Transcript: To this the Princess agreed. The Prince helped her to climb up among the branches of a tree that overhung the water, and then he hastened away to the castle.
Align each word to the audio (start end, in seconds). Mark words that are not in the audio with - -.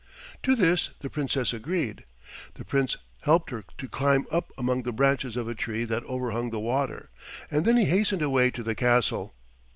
To 0.41 0.55
this 0.55 0.89
the 1.01 1.11
Princess 1.11 1.53
agreed. 1.53 2.05
The 2.55 2.65
Prince 2.65 2.97
helped 3.21 3.51
her 3.51 3.63
to 3.77 3.87
climb 3.87 4.25
up 4.31 4.51
among 4.57 4.81
the 4.81 4.91
branches 4.91 5.37
of 5.37 5.47
a 5.47 5.53
tree 5.53 5.85
that 5.85 6.03
overhung 6.05 6.49
the 6.49 6.59
water, 6.59 7.11
and 7.51 7.65
then 7.65 7.77
he 7.77 7.85
hastened 7.85 8.23
away 8.23 8.49
to 8.49 8.63
the 8.63 8.73
castle. 8.73 9.35